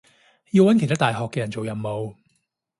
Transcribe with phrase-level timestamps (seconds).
[0.53, 2.15] 要搵其他大學嘅人做任務